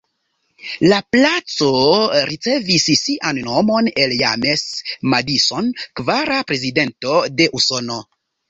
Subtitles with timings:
[0.91, 1.67] La placo
[2.29, 4.65] ricevis sian nomon el James
[5.15, 5.71] Madison,
[6.03, 8.05] kvara Prezidento de Usono.